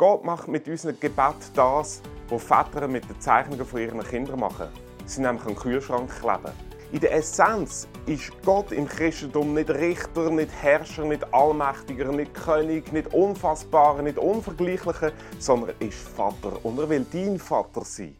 [0.00, 2.00] Gott macht mit unserem Gebet das,
[2.30, 4.68] was Väter mit den Zeichnungen von ihren Kindern machen.
[5.04, 6.54] Sie nämlich einen Kühlschrank kleben.
[6.90, 12.90] In der Essenz ist Gott im Christentum nicht Richter, nicht Herrscher, nicht Allmächtiger, nicht König,
[12.94, 18.16] nicht Unfassbarer, nicht Unvergleichlicher, sondern ist Vater und er will dein Vater sein.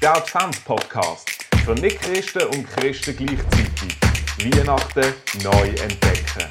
[0.00, 1.28] Der Advents-Podcast
[1.66, 3.98] für Nicht-Christen und Christen gleichzeitig.
[4.38, 5.12] Weihnachten
[5.42, 6.48] neu entdecken.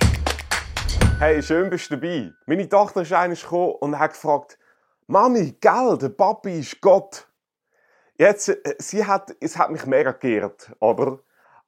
[1.17, 2.31] Hey, schön bist du dabei.
[2.45, 4.58] Meine Tochter ist eines gekommen und hat gefragt,
[5.11, 7.27] Mami, gell, der Papi ist Gott.
[8.19, 11.17] Jetzt, äh, sie hat, es hat mich mega geehrt, oder?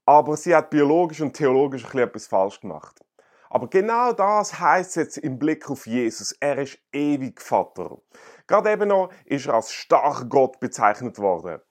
[0.06, 3.04] Aber sie hat biologisch und theologisch etwas falsch gemacht.
[3.50, 6.34] Aber genau das heißt jetzt im Blick auf Jesus.
[6.34, 7.98] Er ist ewig Vater.
[8.46, 11.62] Gerade eben noch ist er als starker Gott bezeichnet worden.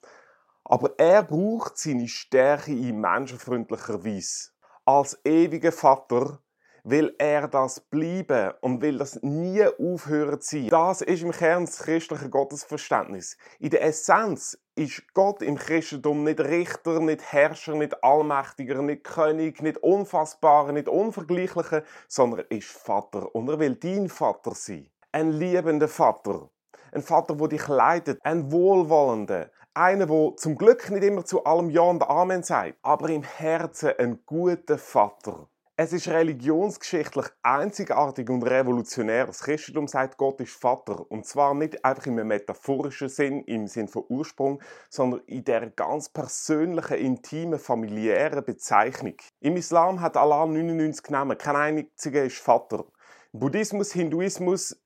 [0.65, 4.51] Aber er braucht seine Stärke in menschenfreundlicher Weise.
[4.85, 6.41] Als ewiger Vater
[6.85, 10.69] will er das bleiben und will das nie aufhören zu sein.
[10.69, 13.37] Das ist im Kern das christliche Gottesverständnis.
[13.59, 19.61] In der Essenz ist Gott im Christentum nicht Richter, nicht Herrscher, nicht Allmächtiger, nicht König,
[19.63, 24.89] nicht Unfassbarer, nicht Unvergleichlicher, sondern er ist Vater und er will dein Vater sein.
[25.13, 26.49] Ein liebender Vater.
[26.93, 28.19] Ein Vater, der dich leitet.
[28.23, 29.51] Ein wohlwollender.
[29.75, 33.93] Einer, der zum Glück nicht immer zu allem Ja und Amen sagt, aber im Herzen
[33.99, 35.50] ein guter Vater.
[35.83, 39.25] Es ist religionsgeschichtlich einzigartig und revolutionär.
[39.25, 41.11] Das Christentum sagt, Gott ist Vater.
[41.11, 46.11] Und zwar nicht einfach im metaphorischen Sinn, im Sinn von Ursprung, sondern in der ganz
[46.11, 49.15] persönlichen, intimen, familiären Bezeichnung.
[49.41, 52.85] Im Islam hat Allah 99 Namen, kein einziger ist Vater.
[53.33, 54.79] Im Buddhismus, Hinduismus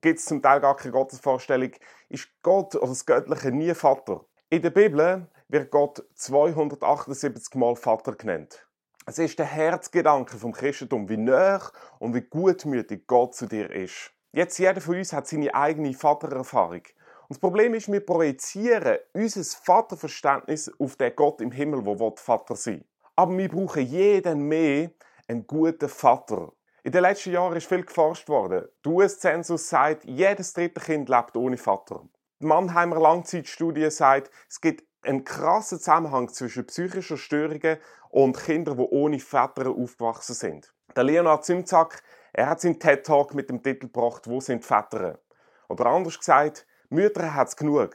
[0.00, 1.72] gibt es zum Teil gar keine Gottesvorstellung,
[2.08, 4.24] ist Gott oder das Göttliche nie Vater.
[4.48, 8.64] In der Bibel wird Gott 278 Mal Vater genannt.
[9.10, 11.62] Es ist der Herzgedanke vom Christentum, wie nah
[11.98, 14.12] und wie gutmütig Gott zu dir ist.
[14.32, 16.82] Jetzt jeder von uns hat seine eigene Vatererfahrung.
[16.82, 22.54] Und das Problem ist, wir projizieren unser Vaterverständnis auf den Gott im Himmel, wo Vater
[22.54, 22.84] sein
[23.16, 24.90] Aber wir brauchen jeden mehr
[25.26, 26.52] einen guten Vater.
[26.82, 28.68] In den letzten Jahren ist viel geforscht worden.
[28.84, 32.02] Der US-Zensus sagt, jedes dritte Kind lebt ohne Vater.
[32.42, 37.78] Die Mannheimer Langzeitstudie sagt, es gibt einen krassen Zusammenhang zwischen psychischen Störungen
[38.10, 40.74] und Kindern, die ohne Väter aufgewachsen sind.
[40.96, 45.20] Der Leonard Zimzak, er hat seinen TED-Talk mit dem Titel gebracht, «Wo sind Väter?»
[45.68, 47.94] Oder anders gesagt, Mütter hat es genug,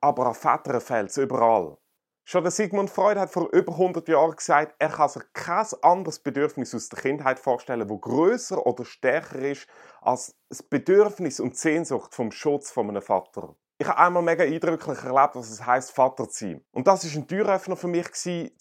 [0.00, 1.76] aber an Vätern fehlt es überall.
[2.24, 6.20] Schon der Sigmund Freud hat vor über 100 Jahren gesagt, er kann sich kein anderes
[6.20, 9.66] Bedürfnis aus der Kindheit vorstellen, wo größer oder stärker ist
[10.00, 13.56] als das Bedürfnis und die Sehnsucht vom Schutz von einem Vater.
[13.80, 16.64] Ich habe einmal mega eindrücklich erlebt, was es heißt, Vater zu sein.
[16.70, 18.08] Und das ist ein Türöffner für mich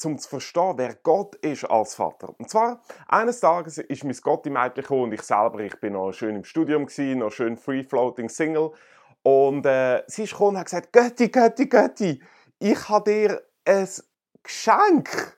[0.05, 2.33] um zu verstehen, wer Gott ist als Vater.
[2.37, 5.91] Und zwar eines Tages ist mein Gott im Mädchen gekommen und ich selber, ich bin
[5.91, 8.71] noch schön im Studium gewesen, noch schön free floating Single.
[9.21, 12.23] Und äh, sie ist gekommen und hat gesagt, Götti, Götti, Götti,
[12.59, 13.89] ich habe dir ein
[14.41, 15.37] Geschenk.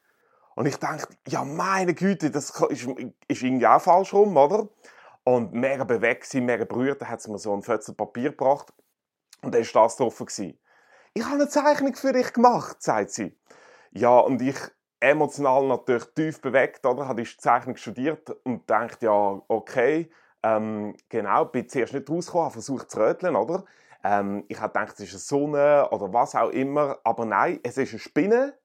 [0.53, 2.87] Und ich dachte, ja meine Güte, das ist,
[3.27, 4.69] ist irgendwie auch falsch rum, oder?
[5.23, 8.71] Und mega bewegt, sie mega berührt, da hat sie mir so ein Fötzel Papier gebracht
[9.41, 10.23] und dann war das drauf.
[11.13, 13.37] Ich habe eine Zeichnung für dich gemacht, sagt sie.
[13.91, 14.57] Ja, und ich
[15.01, 17.07] emotional natürlich tief bewegt, oder?
[17.07, 20.09] Habe die Zeichnung studiert und dachte, ja, okay,
[20.43, 23.65] ähm, genau, bin zuerst nicht rausgekommen, habe versucht zu röteln, oder?
[24.03, 27.77] Ähm, ich habe gedacht, es ist eine Sonne oder was auch immer, aber nein, es
[27.77, 28.57] ist eine Spinne,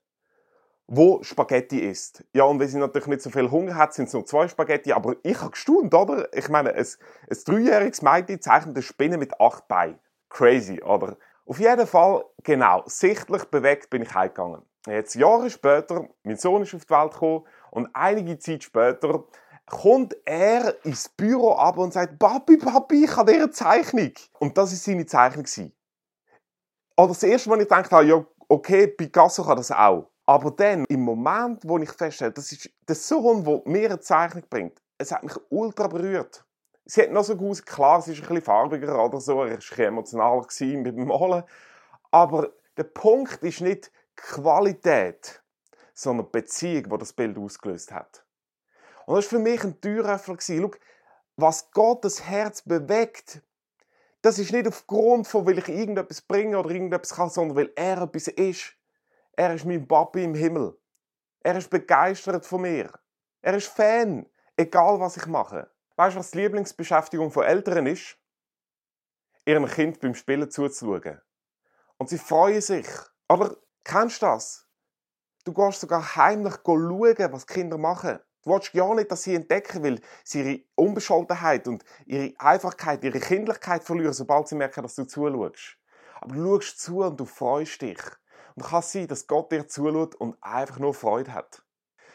[0.86, 2.24] wo Spaghetti isst.
[2.32, 4.92] Ja, und wenn sie natürlich nicht so viel Hunger hat, sind es nur zwei Spaghetti,
[4.92, 6.32] aber ich habe gestaunt, oder?
[6.32, 9.98] Ich meine, ein, ein dreijähriges Mädchen zeichnet eine Spinne mit acht Beinen.
[10.36, 11.16] Crazy, oder?
[11.46, 14.60] Auf jeden Fall, genau, sichtlich bewegt bin ich heimgegangen.
[14.86, 19.24] Jetzt Jahre später, mein Sohn ist auf die Welt gekommen und einige Zeit später
[19.64, 24.12] kommt er ins Büro ab und sagt, Papi, Papi, ich habe eine Zeichnung.
[24.38, 25.46] Und das ist seine Zeichnung.
[26.98, 30.10] Oder das erste Mal, ich dachte, ja, okay, Picasso kann das auch.
[30.26, 34.44] Aber dann, im Moment, wo ich feststelle, das ist der Sohn, der mir eine Zeichnung
[34.50, 36.45] bringt, es hat mich ultra berührt.
[36.88, 39.78] Sie hat noch so gut, klar, sie ist ein bisschen farbiger oder so, er war
[39.78, 41.42] emotional mit dem Malen.
[42.12, 45.42] Aber der Punkt ist nicht Qualität,
[45.94, 48.24] sondern die Beziehung, die das Bild ausgelöst hat.
[49.04, 50.36] Und das war für mich ein Türöffner.
[50.38, 50.70] Schau,
[51.36, 53.42] was Gottes Herz bewegt,
[54.22, 58.02] das ist nicht aufgrund von, weil ich irgendetwas bringe oder irgendetwas kann, sondern weil er
[58.02, 58.76] etwas ist.
[59.32, 60.78] Er ist mein Papi im Himmel.
[61.40, 62.90] Er ist begeistert von mir.
[63.42, 64.26] Er ist Fan,
[64.56, 65.70] egal was ich mache.
[65.96, 68.18] Weißt du, was die Lieblingsbeschäftigung von Eltern ist?
[69.46, 71.20] Ihrem Kind beim Spielen zuzuschauen.
[71.96, 72.86] Und sie freuen sich.
[73.28, 74.68] Aber kennst du das?
[75.44, 78.18] Du gehst sogar heimlich schauen, was Kinder machen.
[78.42, 83.18] Du willst ja nicht, dass sie entdecken, weil sie ihre Unbescholtenheit und ihre Einfachkeit, ihre
[83.18, 85.78] Kindlichkeit verlieren, sobald sie merken, dass du zuschaust.
[86.20, 88.00] Aber du schaust zu und du freust dich.
[88.54, 91.62] Und es kann sein, dass Gott dir zuschaut und einfach nur Freude hat.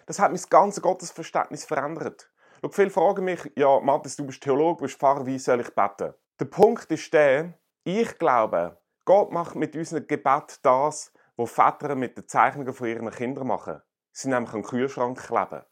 [0.06, 2.31] Das hat mein ganzes Gottesverständnis verändert.
[2.64, 5.74] Schau, viele fragen mich, ja, Matthias, du bist Theologe, du bist Pfarrer, wie soll ich
[5.74, 6.14] beten?
[6.40, 12.18] Der Punkt ist der, ich glaube, Gott macht mit unserem Gebet das, was Väter mit
[12.18, 13.82] den Zeichnungen von ihren Kindern machen.
[14.12, 15.64] Sie nämlich den Kühlschrank kleben.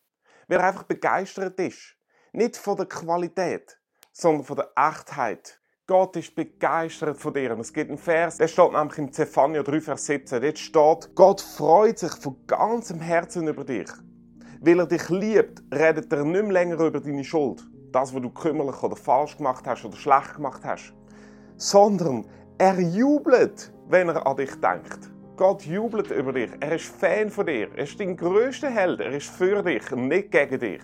[0.48, 1.96] Weil er einfach begeistert ist.
[2.32, 3.80] Nicht von der Qualität,
[4.12, 5.62] sondern von der Echtheit.
[5.86, 7.54] Gott ist begeistert von dir.
[7.54, 10.42] Und es gibt einen Vers, der steht nämlich im Zephania 3, Vers 17.
[10.42, 13.90] Dort steht, Gott freut sich von ganzem Herzen über dich.
[14.62, 17.66] Weil er dich liebt, redet er nicht mehr länger über deine Schuld.
[17.94, 20.94] Das, was du kümmerlich oder falsch gemacht hast oder schlecht gemacht hast.
[21.56, 22.26] Sondern
[22.58, 25.12] er jubelt, wenn er an dich denkt.
[25.38, 26.52] Gott jubelt über dich.
[26.60, 27.70] Er ist Fan von dir.
[27.74, 29.00] Er ist dein größter Held.
[29.00, 30.84] Er ist für dich nicht gegen dich.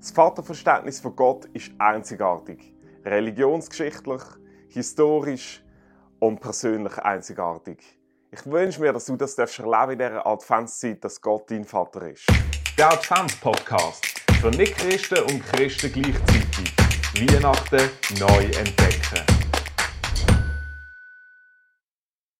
[0.00, 2.74] Das Vaterverständnis von Gott ist einzigartig.
[3.04, 4.22] Religionsgeschichtlich,
[4.68, 5.64] historisch
[6.18, 7.78] und persönlich einzigartig.
[8.32, 12.26] Ich wünsche mir, dass du das erleben in dieser Adventszeit, dass Gott dein Vater ist.
[12.78, 14.04] Der Advents-Podcast
[14.38, 16.74] für Nicht-Christen und Christen gleichzeitig.
[17.14, 17.88] Weihnachten
[18.18, 19.45] neu entdecken.